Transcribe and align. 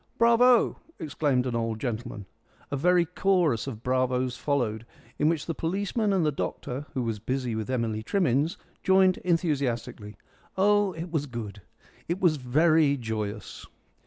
"Bravo!" 0.17 0.79
exclaimed 0.97 1.45
an 1.45 1.55
old 1.55 1.79
gentleman. 1.79 2.25
A 2.71 2.75
very 2.75 3.05
chorus 3.05 3.67
of 3.67 3.83
bravos 3.83 4.35
followed, 4.35 4.83
in 5.19 5.29
which 5.29 5.45
the 5.45 5.53
policeman 5.53 6.11
and 6.11 6.25
the 6.25 6.31
doctor, 6.31 6.87
who 6.95 7.03
was 7.03 7.19
busy 7.19 7.53
with 7.53 7.69
Emily 7.69 8.01
Trimmins, 8.01 8.57
joined 8.81 9.17
enthusiastically. 9.17 10.15
Oh, 10.57 10.91
it 10.93 11.11
was 11.11 11.27
good. 11.27 11.61
It 12.07 12.19
was 12.19 12.37
very 12.37 12.97
joyous. 12.97 13.67